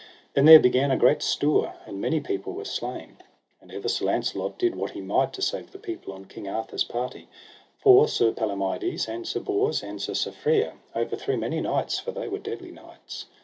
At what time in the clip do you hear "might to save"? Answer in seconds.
5.01-5.71